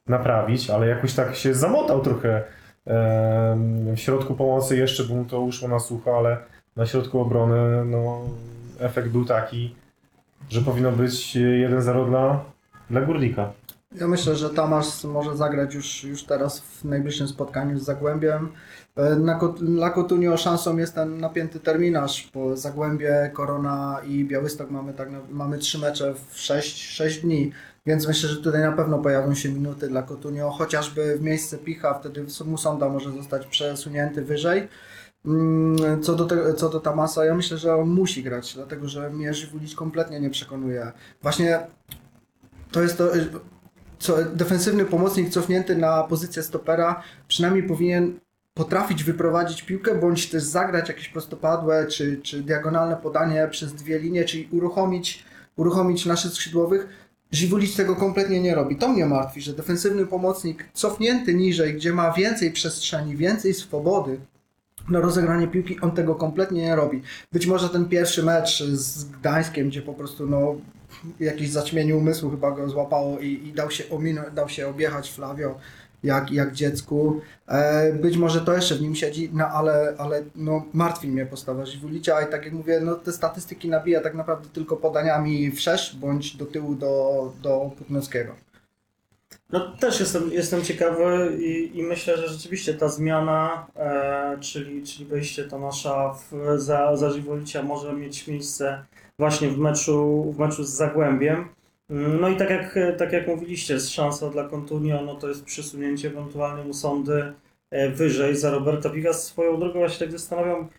[0.08, 2.44] naprawić, ale jakoś tak się zamotał trochę
[2.86, 6.38] em, w środku pomocy, jeszcze by mu to uszło na sucho, ale
[6.76, 8.22] na środku obrony no,
[8.80, 9.76] efekt był taki,
[10.50, 12.44] że powinno być 1-0 dla,
[12.90, 13.52] dla Górnika.
[13.96, 18.52] Ja myślę, że Tamasz może zagrać już, już teraz w najbliższym spotkaniu z Zagłębiem.
[18.96, 24.94] E, Na, dla Kotunio szansą jest ten napięty terminarz, bo Zagłębie, Korona i Białystok mamy,
[24.94, 27.52] tak, mamy trzy mecze w 6, 6 dni,
[27.86, 31.94] więc myślę, że tutaj na pewno pojawią się minuty dla Kotunio, chociażby w miejsce Picha,
[31.94, 34.68] wtedy Musonda może zostać przesunięty wyżej.
[35.26, 39.34] Mm, Co do, co do Tamasa, ja myślę, że on musi grać, dlatego że mnie
[39.34, 40.92] Żywulić kompletnie nie przekonuje.
[41.22, 41.60] Właśnie
[42.72, 43.12] to jest to,
[44.00, 48.20] co, defensywny pomocnik cofnięty na pozycję stopera przynajmniej powinien
[48.54, 54.26] potrafić wyprowadzić piłkę, bądź też zagrać jakieś prostopadłe, czy, czy diagonalne podanie przez dwie linie,
[54.26, 55.24] czyli uruchomić,
[55.56, 56.88] uruchomić naszych skrzydłowych.
[57.32, 58.76] Żywulic tego kompletnie nie robi.
[58.76, 64.20] To mnie martwi, że defensywny pomocnik cofnięty niżej, gdzie ma więcej przestrzeni, więcej swobody
[64.90, 67.02] na rozegranie piłki, on tego kompletnie nie robi.
[67.32, 70.56] Być może ten pierwszy mecz z Gdańskiem, gdzie po prostu no,
[71.20, 75.56] jakieś zaćmienie umysłu chyba go złapało i, i dał, się ominąć, dał się objechać Flavio
[76.04, 77.22] jak, jak dziecku.
[77.48, 81.66] E, być może to jeszcze w nim siedzi, no ale, ale no, martwi mnie postawa
[81.66, 86.38] Żywulicia i tak jak mówię, no, te statystyki nabija tak naprawdę tylko podaniami wszerz bądź
[86.38, 88.49] do tyłu do, do Putnowskiego.
[89.52, 95.06] No też jestem, jestem ciekawy i, i myślę, że rzeczywiście ta zmiana, e, czyli, czyli
[95.06, 98.86] wejście Tomasza w, za, za Żywolicia może mieć miejsce
[99.20, 101.50] właśnie w meczu, w meczu z Zagłębiem.
[101.90, 106.08] No i tak jak, tak jak mówiliście, jest szansa dla Kontunio, no to jest przesunięcie
[106.08, 107.34] ewentualnie mu sądy
[107.72, 109.14] e, wyżej za Roberta Picha.
[109.14, 110.70] Swoją drogą się tak zastanawiam,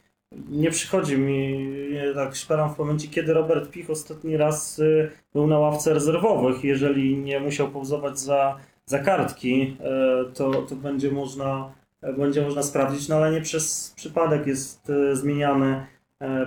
[0.48, 1.70] nie przychodzi mi,
[2.14, 6.64] tak szperam w momencie, kiedy Robert Pich ostatni raz y, był na ławce rezerwowych.
[6.64, 11.72] Jeżeli nie musiał pauzować za, za kartki, e, to, to będzie można
[12.16, 15.86] będzie można sprawdzić, no ale nie przez przypadek jest e, zmieniany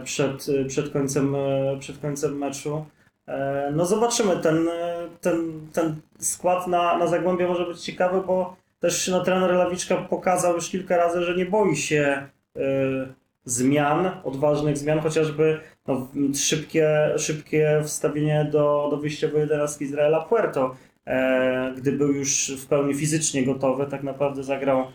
[0.04, 1.36] przed, przed, końcem,
[1.80, 2.86] przed końcem meczu.
[3.74, 4.69] No zobaczymy, ten,
[5.22, 10.56] ten, ten skład na, na Zagłębie może być ciekawy, bo też no, trener Lawiczka pokazał
[10.56, 12.28] już kilka razy, że nie boi się
[13.45, 20.75] zmian, odważnych zmian, chociażby no, szybkie, szybkie wstawienie do, do wyjściowej jedenastki Izraela Puerto,
[21.06, 24.86] e, gdy był już w pełni fizycznie gotowy, tak naprawdę zagrał e,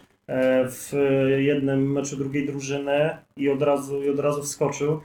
[0.68, 0.92] w
[1.38, 5.00] jednym meczu drugiej drużyny i od razu, i od razu wskoczył,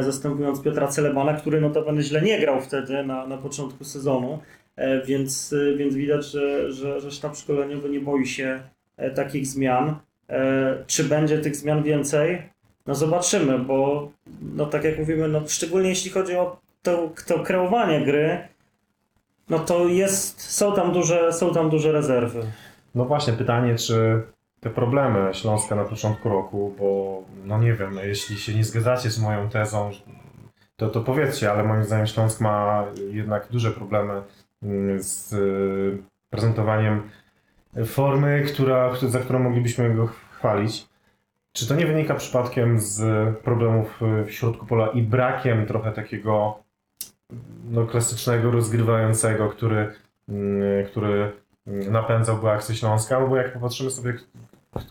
[0.00, 4.38] zastępując Piotra Celemana, który notabene źle nie grał wtedy na, na początku sezonu,
[4.76, 8.60] e, więc, więc widać, że, że, że sztab szkoleniowy nie boi się
[8.96, 9.96] e, takich zmian.
[10.28, 12.53] E, Czy będzie tych zmian więcej?
[12.86, 14.08] No zobaczymy, bo
[14.42, 18.48] no tak jak mówimy, no szczególnie jeśli chodzi o to, to kreowanie gry,
[19.48, 22.42] no to jest, są tam duże, są tam duże rezerwy.
[22.94, 24.22] No właśnie, pytanie, czy
[24.60, 29.18] te problemy Śląska na początku roku, bo no nie wiem, jeśli się nie zgadzacie z
[29.18, 29.90] moją tezą,
[30.76, 34.22] to, to powiedzcie, ale moim zdaniem Śląsk ma jednak duże problemy
[34.62, 37.02] mm, z y, prezentowaniem
[37.86, 40.86] formy, która, za którą moglibyśmy go chwalić.
[41.56, 42.98] Czy to nie wynika przypadkiem z
[43.38, 46.58] problemów w środku pola i brakiem trochę takiego
[47.70, 49.94] no, klasycznego rozgrywającego, który,
[50.28, 51.32] mm, który
[51.66, 54.14] napędzał akcję Śląska, bo jak popatrzymy sobie,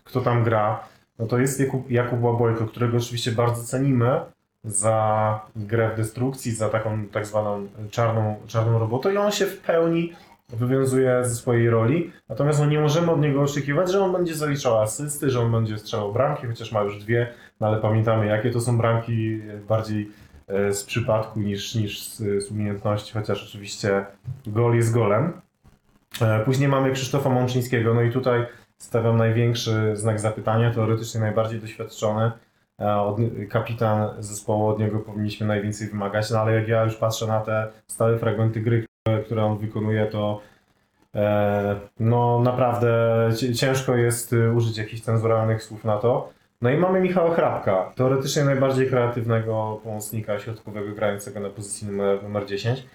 [0.04, 0.84] kto tam gra,
[1.20, 4.20] no to jest Jakub, Jakub Łabojko, którego oczywiście bardzo cenimy
[4.64, 9.60] za grę w destrukcji, za taką tak zwaną czarną, czarną robotę i on się w
[9.60, 10.14] pełni
[10.50, 14.82] wywiązuje ze swojej roli, natomiast no nie możemy od niego oczekiwać, że on będzie zaliczał
[14.82, 18.62] asysty, że on będzie strzelał bramki, chociaż ma już dwie, no ale pamiętamy jakie to
[18.62, 20.12] są bramki bardziej
[20.48, 24.06] e, z przypadku niż, niż z, umiejętności, chociaż oczywiście
[24.48, 25.34] gol jest golem.
[26.22, 28.46] E, Później mamy Krzysztofa Mączyńskiego, no i tutaj
[28.78, 32.32] stawiam największy znak zapytania, teoretycznie najbardziej doświadczony,
[32.82, 33.18] e, od,
[33.50, 37.68] kapitan zespołu, od niego powinniśmy najwięcej wymagać, no ale jak ja już patrzę na te
[37.88, 38.86] stałe fragmenty gry,
[39.26, 40.42] które- on wykonuje, to
[41.16, 42.90] e, no naprawdę
[43.38, 46.30] ci- ciężko jest y, użyć jakichś cenzuralnych słów na to.
[46.62, 52.46] No i mamy Michała Hrabka, teoretycznie najbardziej kreatywnego pomocnika środkowego grającego na pozycji numer, numer
[52.46, 52.88] 10.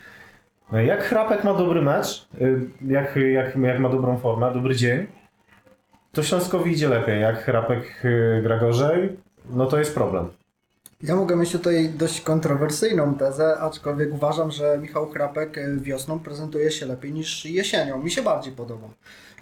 [0.72, 5.06] No Jak Hrapek ma dobry mecz, y, jak, jak, jak ma dobrą formę, dobry dzień,
[6.12, 7.20] to Śląskowi idzie lepiej.
[7.20, 9.16] Jak Hrapek y, gra gorzej,
[9.50, 10.28] no to jest problem.
[11.02, 16.70] Ja mogę mieć tutaj dość kontrowersyjną tezę, aczkolwiek uważam, że Michał Krapek e, wiosną prezentuje
[16.70, 18.02] się lepiej niż jesienią.
[18.02, 18.88] Mi się bardziej podoba.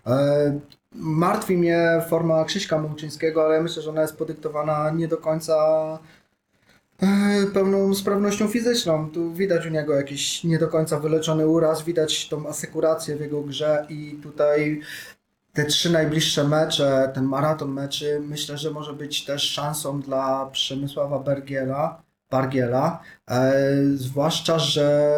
[0.06, 0.60] E,
[0.92, 5.54] Martwi mnie forma Krzyśka Mączyńskiego, ale myślę, że ona jest podyktowana nie do końca
[7.02, 7.06] e,
[7.54, 9.10] pełną sprawnością fizyczną.
[9.10, 13.42] Tu widać u niego jakiś nie do końca wyleczony uraz, widać tą asekurację w jego
[13.42, 14.80] grze i tutaj
[15.56, 21.18] te trzy najbliższe mecze, ten maraton meczy, myślę, że może być też szansą dla Przemysława
[21.18, 23.62] Bergiela, Bargiela, e,
[23.94, 25.10] zwłaszcza, że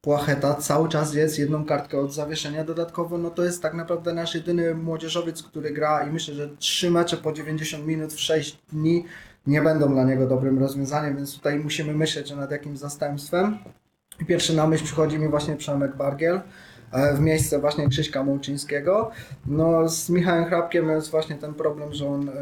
[0.00, 4.34] Płacheta cały czas jest jedną kartkę od zawieszenia dodatkowo, no to jest tak naprawdę nasz
[4.34, 9.04] jedyny młodzieżowiec, który gra i myślę, że trzy mecze po 90 minut w 6 dni
[9.46, 13.58] nie będą dla niego dobrym rozwiązaniem, więc tutaj musimy myśleć nad jakimś zastępstwem.
[14.26, 16.40] Pierwszy na myśl przychodzi mi właśnie Przemek Bargiel
[17.14, 19.10] w miejsce właśnie Krzyśka Mołczyńskiego.
[19.46, 22.32] No z Michałem Hrabkiem jest właśnie ten problem, że on e,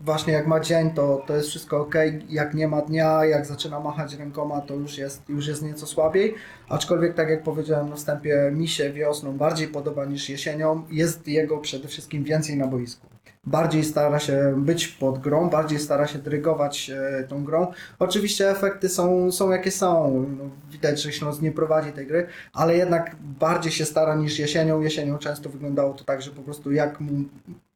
[0.00, 1.94] właśnie jak ma dzień, to, to jest wszystko ok,
[2.28, 6.34] jak nie ma dnia, jak zaczyna machać rękoma, to już jest, już jest nieco słabiej.
[6.68, 10.82] Aczkolwiek tak jak powiedziałem na wstępie, mi się wiosną bardziej podoba niż jesienią.
[10.90, 13.06] Jest jego przede wszystkim więcej na boisku.
[13.44, 17.72] Bardziej stara się być pod grą, bardziej stara się dyrygować e, tą grą.
[17.98, 20.26] Oczywiście efekty są, są jakie są.
[20.38, 24.80] No, widać, że Śląsk nie prowadzi tej gry, ale jednak bardziej się stara niż jesienią.
[24.80, 27.24] Jesienią często wyglądało to tak, że po prostu jak mu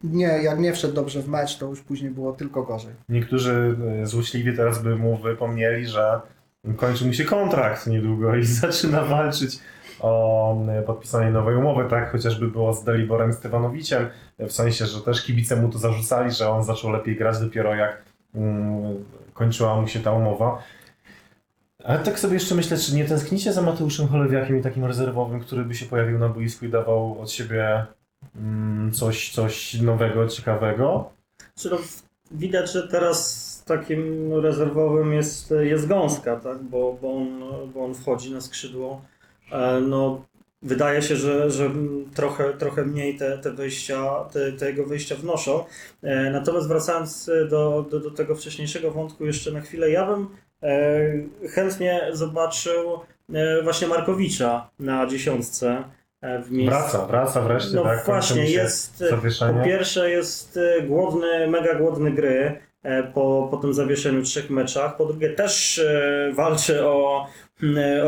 [0.04, 2.94] nie, jak nie wszedł dobrze w mecz, to już później było tylko gorzej.
[3.08, 6.20] Niektórzy y, złośliwi teraz by mu wypomnieli, że
[6.76, 9.58] kończy mu się kontrakt niedługo i zaczyna walczyć
[10.02, 15.56] o podpisanie nowej umowy, tak chociażby było z Deliborem Stewanowiciem, w sensie, że też kibice
[15.56, 18.02] mu to zarzucali, że on zaczął lepiej grać dopiero jak
[18.34, 20.62] mm, kończyła mu się ta umowa.
[21.84, 25.64] Ale tak sobie jeszcze myślę, czy nie tęsknicie za Mateuszem Cholewiakiem i takim rezerwowym, który
[25.64, 27.86] by się pojawił na boisku i dawał od siebie
[28.36, 31.10] mm, coś, coś nowego, ciekawego?
[31.56, 31.78] Czy no,
[32.30, 36.62] widać, że teraz takim rezerwowym jest, jest Gąska, tak?
[36.62, 37.40] bo, bo, on,
[37.74, 39.02] bo on wchodzi na skrzydło.
[39.52, 40.24] E, No,
[40.62, 41.70] wydaje się, że, że
[42.14, 45.64] trochę, trochę mniej te, te, wyjścia, te, te jego wyjścia wnoszą.
[46.02, 50.28] E, Natomiast wracając do, do, do tego wcześniejszego wątku jeszcze na chwilę, ja bym
[50.62, 53.00] e, chętnie zobaczył
[53.62, 55.84] właśnie Markowicza na dziesiątce
[56.44, 56.76] w miejscu.
[56.78, 58.04] Wraca, wraca wreszcie, No tak?
[58.06, 59.04] właśnie, jest,
[59.58, 62.58] Po pierwsze jest głodny, mega głodny gry
[63.14, 64.96] po, po tym zawieszeniu trzech meczach.
[64.96, 65.80] Po drugie też
[66.34, 67.26] walczy o,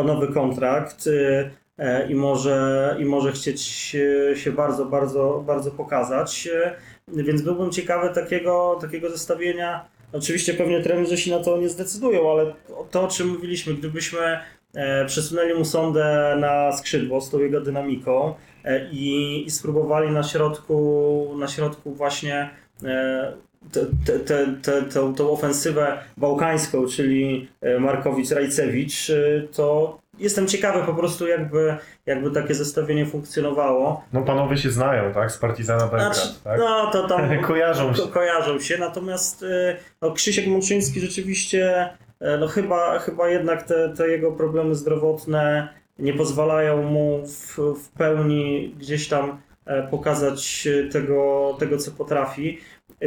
[0.00, 3.96] o nowy kontrakt e, e, i może, i może chcieć
[4.30, 6.48] e, się bardzo, bardzo, bardzo pokazać.
[6.52, 6.76] E,
[7.08, 9.84] Więc byłbym ciekawy takiego, takiego zestawienia.
[10.12, 12.54] Oczywiście pewnie trenerzy się na to nie zdecydują, ale
[12.90, 14.38] to o czym mówiliśmy, gdybyśmy
[14.74, 20.22] e, przesunęli mu sondę na skrzydło z tą jego dynamiką, E, i, i spróbowali na
[20.22, 22.50] środku, na środku właśnie
[22.84, 23.32] e,
[23.72, 30.94] te, te, te, tą, tą ofensywę bałkańską, czyli e, Markowicz-Rajcewicz, e, to jestem ciekawy po
[30.94, 34.04] prostu jakby, jakby takie zestawienie funkcjonowało.
[34.12, 35.32] No panowie się znają, tak?
[35.32, 36.58] Z Partizana Belgrad, Znaczy, tak?
[36.58, 38.02] No to tam Kojarzą się.
[38.02, 41.88] ko- kojarzą się, natomiast e, no, Krzysiek Mączyński rzeczywiście
[42.40, 48.74] no chyba, chyba jednak te, te jego problemy zdrowotne nie pozwalają mu w, w pełni
[48.78, 49.40] gdzieś tam
[49.90, 52.58] pokazać tego, tego, co potrafi.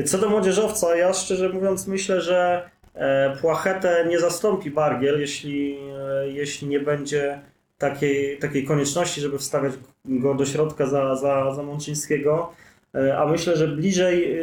[0.05, 6.29] Co do młodzieżowca, ja szczerze mówiąc myślę, że e, Płachetę nie zastąpi Bargiel, jeśli, e,
[6.29, 7.41] jeśli nie będzie
[7.77, 9.73] takiej, takiej konieczności, żeby wstawiać
[10.05, 12.51] go do środka za, za, za Mączyńskiego.
[12.95, 14.37] E, A myślę, że bliżej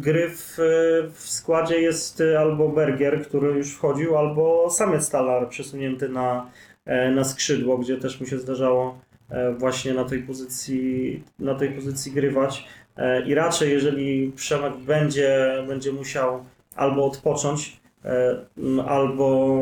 [0.00, 0.56] gry w,
[1.14, 6.50] w składzie jest albo Bergier, który już wchodził, albo samiec Talar przesunięty na,
[7.14, 8.98] na skrzydło, gdzie też mu się zdarzało
[9.58, 12.66] właśnie na tej pozycji, na tej pozycji grywać.
[12.96, 16.44] E, I raczej, jeżeli Przemek będzie, będzie musiał
[16.76, 18.36] albo odpocząć, e,
[18.86, 19.58] albo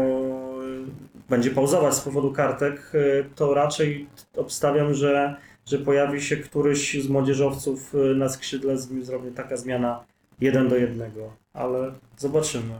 [1.29, 7.09] będzie pauzować z powodu kartek, e, to raczej obstawiam, że że pojawi się któryś z
[7.09, 10.05] młodzieżowców na skrzydle, z nim zrobi taka zmiana
[10.41, 12.75] jeden do jednego, ale zobaczymy.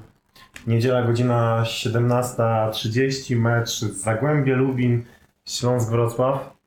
[0.67, 5.05] Niedziela godzina 17.30, mecz Zagłębie Lubin,
[5.47, 6.58] Śląsk Wrocław.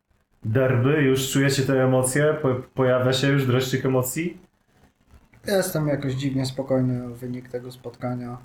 [0.45, 2.36] Derby, już czujecie te emocje?
[2.41, 4.38] Po, pojawia się już dreszczyk emocji?
[5.47, 8.38] Jestem jakoś dziwnie spokojny o wynik tego spotkania.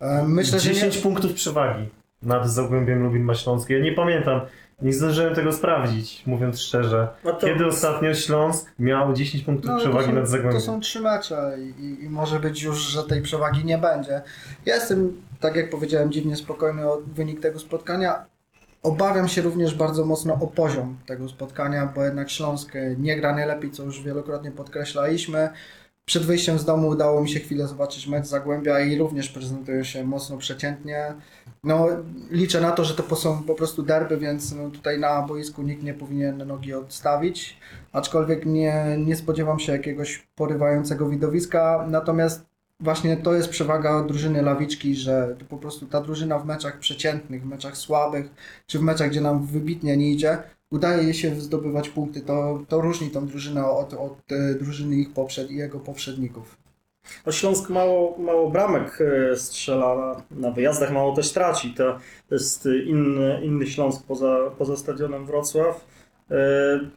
[0.00, 1.88] E, Myślę, że nie, 10 punktów przewagi
[2.22, 3.78] nad Zagłębiem Lubin ma Śląskie.
[3.78, 4.40] Ja nie pamiętam,
[4.82, 7.08] nie zdążyłem tego sprawdzić, mówiąc szczerze.
[7.22, 10.60] To Kiedy ostatnio Śląsk miał 10 punktów no, przewagi są, nad Zagłębiem?
[10.60, 14.22] to są trzy mecze i- i może być już, że tej przewagi nie będzie.
[14.66, 18.24] Ja jestem, tak jak powiedziałem, dziwnie spokojny o wynik tego spotkania.
[18.82, 23.70] Obawiam się również bardzo mocno o poziom tego spotkania, bo jednak Śląsk nie gra najlepiej,
[23.70, 25.48] co już wielokrotnie podkreślaliśmy.
[26.04, 30.04] Przed wyjściem z domu udało mi się chwilę zobaczyć mecz Zagłębia i również prezentują się
[30.04, 31.14] mocno przeciętnie.
[31.64, 31.86] No,
[32.30, 35.82] liczę na to, że to są po prostu derby, więc no, tutaj na boisku nikt
[35.82, 37.56] nie powinien nogi odstawić.
[37.92, 41.86] Aczkolwiek nie, nie spodziewam się jakiegoś porywającego widowiska.
[41.88, 42.49] Natomiast
[42.80, 47.46] właśnie to jest przewaga drużyny Lawiczki, że po prostu ta drużyna w meczach przeciętnych, w
[47.46, 48.26] meczach słabych,
[48.66, 50.38] czy w meczach, gdzie nam wybitnie nie idzie,
[50.70, 52.20] udaje się zdobywać punkty.
[52.20, 56.56] To, to różni tą drużynę od, od e, drużyny ich poprzed i jego poprzedników.
[57.26, 58.98] no Śląsk mało, mało bramek
[59.32, 61.74] e, strzela, na- wyjazdach mało też traci.
[62.28, 65.84] To jest inny, inny Śląsk poza, poza stadionem Wrocław.
[66.30, 66.36] E,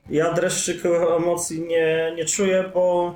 [0.09, 0.85] Ja dreszczyk
[1.17, 3.15] emocji nie, nie czuję, bo,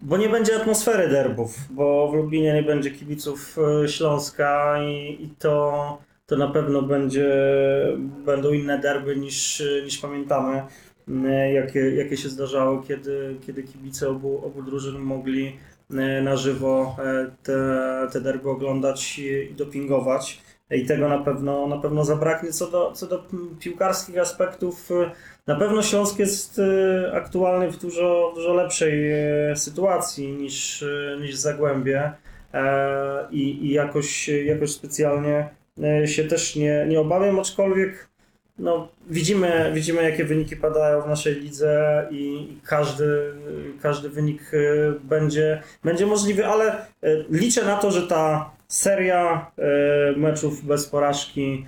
[0.00, 5.28] bo nie będzie atmosfery derbów, bo w Lublinie nie będzie kibiców e, Śląska i, i
[5.38, 7.28] to, to na pewno będzie,
[8.24, 10.62] będą inne derby niż, niż pamiętamy,
[11.54, 15.56] jakie, jakie się zdarzały, kiedy, kiedy kibice obu, obu drużyn mogli
[15.90, 17.58] e, na żywo e, te,
[18.12, 20.40] te derby oglądać i, i dopingować.
[20.70, 22.52] I tego na pewno, na pewno zabraknie.
[22.52, 23.24] Co do, co do
[23.60, 24.90] piłkarskich aspektów,
[25.48, 31.36] na pewno Śląsk jest e, aktualny w dużo, dużo lepszej e, sytuacji niż, e, niż
[31.36, 32.12] Zagłębie
[33.30, 35.48] i, i jakoś, jakoś specjalnie
[36.06, 38.08] się też nie, nie obawiam, aczkolwiek
[38.58, 43.32] no, widzimy, widzimy, jakie wyniki padają w naszej lidze i każdy,
[43.82, 44.50] każdy wynik
[45.04, 46.86] będzie, będzie możliwy, ale
[47.30, 49.50] liczę na to, że ta seria
[50.16, 51.66] meczów bez porażki,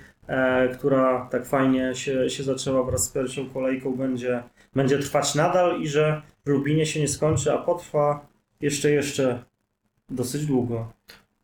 [0.73, 4.43] która tak fajnie się, się zaczęła wraz z pierwszą kolejką, będzie,
[4.75, 8.25] będzie trwać nadal i że w Lubinie się nie skończy, a potrwa
[8.61, 9.43] jeszcze, jeszcze
[10.09, 10.91] dosyć długo.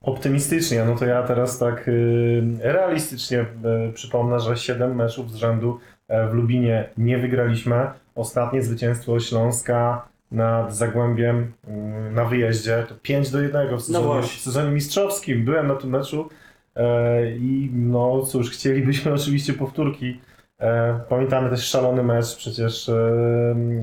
[0.02, 3.42] optymistycznie, no to ja teraz tak y, realistycznie
[3.90, 7.88] y, przypomnę, że 7 meczów z rzędu e, w Lubinie nie wygraliśmy.
[8.16, 14.38] Ostatnie zwycięstwo Śląska nad Zagłębiem y, na wyjeździe to 5 do 1 w sezonie, właśnie.
[14.40, 15.46] w sezonie mistrzowskim.
[15.46, 16.47] Byłem na tym meczu e,
[17.40, 20.20] i no cóż, chcielibyśmy oczywiście powtórki.
[20.60, 23.16] E, Pamiętamy też szalony mecz przecież e,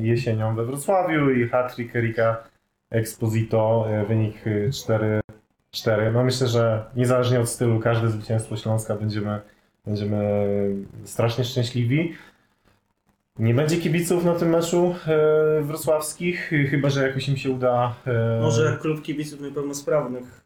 [0.01, 2.45] jesienią we Wrocławiu i hat-trick Erika
[2.91, 5.21] Exposito, e, wynik e, 4
[5.71, 6.13] 4.
[6.13, 9.41] No myślę, że niezależnie od stylu, każde zwycięstwo Śląska będziemy,
[9.87, 10.21] będziemy
[11.05, 12.15] strasznie szczęśliwi.
[13.39, 17.95] Nie będzie kibiców na tym meczu e, wrocławskich, chyba że jakoś im się uda.
[18.07, 20.45] E, Może klub kibiców niepełnosprawnych.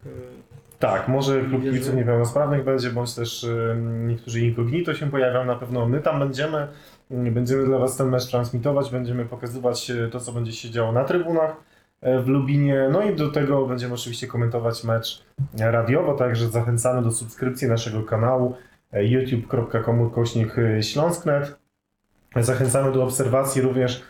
[0.79, 5.45] Tak, może klub kibiców niepełnosprawnych będzie, bądź też e, niektórzy incognito się pojawią.
[5.45, 6.67] Na pewno my tam będziemy.
[7.09, 11.03] Będziemy dla Was ten mecz transmitować, będziemy pokazywać e, to, co będzie się działo na
[11.03, 11.55] trybunach
[12.01, 12.89] e, w Lubinie.
[12.91, 15.23] No i do tego będziemy oczywiście komentować mecz
[15.57, 18.55] radiowo, także zachęcamy do subskrypcji naszego kanału
[18.93, 21.59] e, youtube.com kośnik e, śląsknet.
[22.35, 24.03] Zachęcamy do obserwacji również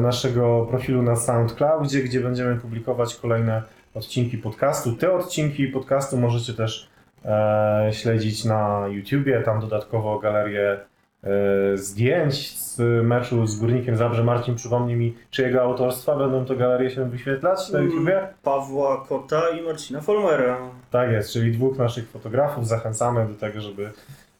[0.00, 3.62] naszego profilu na SoundCloudzie, gdzie będziemy publikować kolejne
[3.94, 4.92] odcinki podcastu.
[4.92, 6.88] Te odcinki podcastu możecie też
[7.24, 10.78] e, śledzić na YouTubie, tam dodatkowo galerię
[11.24, 14.24] e, zdjęć z meczu z Górnikiem Zabrze.
[14.24, 17.90] Marcin, przypomnij mi, czyjego autorstwa będą te galerie się wyświetlać na Mm.
[17.90, 18.28] YouTubie?
[18.42, 20.58] Pawła Kota i Marcina Folmera.
[20.90, 22.66] Tak jest, czyli dwóch naszych fotografów.
[22.68, 23.90] Zachęcamy do tego, żeby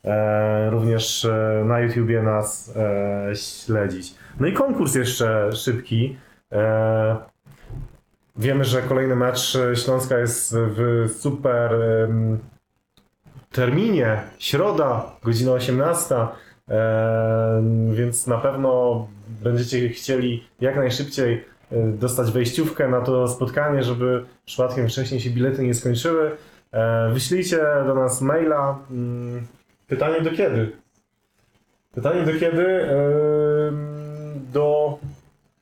[0.05, 4.15] e, również e, na YouTubie nas e, śledzić.
[4.41, 6.17] No i konkurs jeszcze szybki.
[8.39, 11.75] E, wiemy, że kolejny mecz Śląska jest w super
[13.53, 16.15] terminie, środa, godzina 18.
[16.71, 17.63] E,
[17.93, 19.07] więc na pewno
[19.43, 25.63] będziecie chcieli jak najszybciej e, dostać wejściówkę na to spotkanie, żeby przypadkiem wcześniej się bilety
[25.63, 26.31] nie skończyły.
[26.73, 28.79] E, Wyślijcie do nas maila.
[28.91, 29.47] Mm,
[29.89, 30.73] Pytanie do kiedy?
[31.95, 32.89] Pytanie do kiedy?
[34.53, 34.99] Do,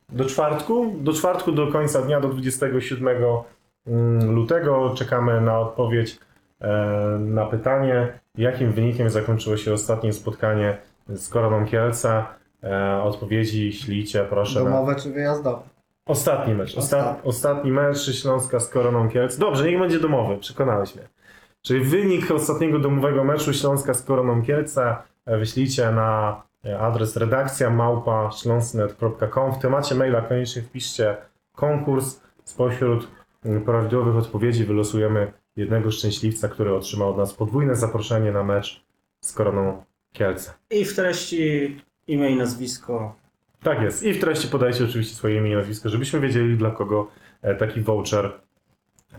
[0.09, 0.95] do czwartku?
[1.01, 3.09] Do czwartku do końca dnia, do 27
[3.87, 4.95] mm, lutego.
[4.97, 6.19] Czekamy na odpowiedź
[6.61, 6.69] e,
[7.21, 10.79] na pytanie, jakim wynikiem zakończyło się ostatnie spotkanie
[11.09, 12.25] z Koroną Kielce.
[12.63, 15.63] E, Odpowiedzi ślijcie proszę na Domowe czy wyjazdowe?
[16.07, 16.77] Ostatni mecz.
[16.77, 17.73] Osta Ostatni.
[17.73, 19.39] mecz Śląska z Koroną Kielc.
[19.39, 21.09] Dobrze, niech będzie domowy, przekonałeś mnie.
[21.63, 24.97] Czyli wynik ostatniego domowego meczu Śląska z Koroną Kielce
[25.27, 26.43] e, wyślijcie na
[26.79, 29.53] adres redakcja małpa śląsknet.com.
[29.53, 31.17] W temacie maila koniecznie wpiszcie
[31.55, 32.21] konkurs.
[32.45, 33.09] Spośród
[33.45, 38.85] mm, prawidłowych odpowiedzi wylosujemy jednego szczęśliwca, który otrzyma od nas podwójne zaproszenie na mecz
[39.21, 40.55] z Koroną Kielce.
[40.71, 43.15] I w treści imię i nazwisko.
[43.63, 44.03] Tak jest.
[44.03, 47.11] I w treści podajcie oczywiście swoje imię i nazwisko, żebyśmy wiedzieli dla kogo
[47.43, 48.33] e, taki voucher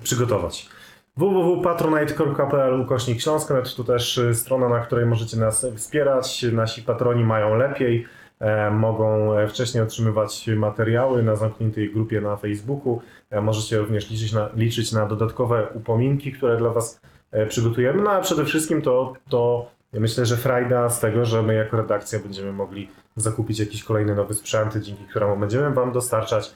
[0.03, 0.69] przygotować.
[1.17, 6.45] www.patronite.pl ukośnik Śląsknet to też y, strona, na której możecie nas wspierać.
[6.53, 8.05] Nasi patroni mają lepiej,
[8.39, 13.01] e, mogą e, wcześniej otrzymywać materiały na zamkniętej grupie na Facebooku.
[13.29, 17.01] E, możecie również liczyć na, liczyć na dodatkowe upominki, które dla Was
[17.49, 18.03] przygotujemy.
[18.03, 22.19] No a przede wszystkim to, to myślę, że frajda z tego, że my jako redakcja
[22.19, 26.55] będziemy mogli zakupić jakiś kolejny nowy sprzęt, dzięki któremu będziemy Wam dostarczać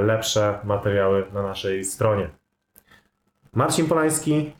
[0.00, 2.30] lepsze materiały na naszej stronie.
[3.54, 4.52] Marcin Polański,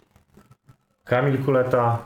[1.04, 1.98] Kamil Kuleta,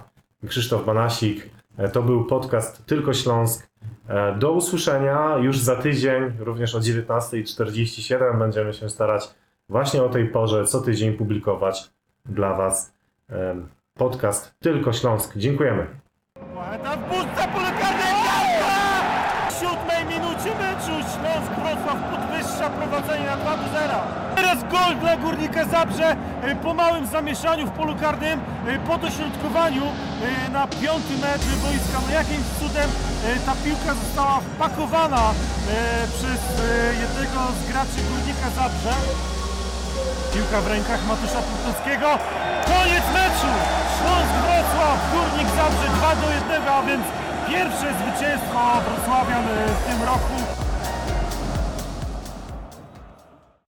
[0.49, 1.49] Krzysztof Banasik.
[1.79, 3.69] E, To był podcast Tylko Śląsk.
[4.09, 9.31] E, Do usłyszenia już za tydzień, również o 19.47 będziemy się starać
[9.69, 11.91] właśnie o tej porze co tydzień publikować
[12.27, 12.93] dla Was
[13.29, 15.37] em, podcast Tylko Śląsk.
[15.37, 15.87] Dziękujemy.
[16.55, 17.69] Poeta w bóstce pole!
[19.51, 24.28] W siódmej minucie meczu Śląsk Wrocław podwyższa prowadzenie na 2 do 0.
[24.39, 29.85] Teraz gol dla Górnika Zabrze y, po małym zamieszaniu w polu karnym, y, po dośrodkowaniu
[29.85, 31.99] y, na piąty metr boiska.
[32.07, 32.91] No jakimś cudem
[33.47, 35.23] ta piłka została wpakowana
[36.17, 36.41] przez
[37.03, 38.95] jednego z graczy Górnika Zabrze.
[40.35, 42.09] Piłka w rękach Matusza Putowskiego.
[42.71, 43.51] Koniec meczu!
[43.97, 47.05] Śląsk Wrocław, Górnik Zabrze 2 do 1, a więc
[47.49, 49.45] pierwsze zwycięstwo Wrocławian
[49.79, 50.58] w tym roku.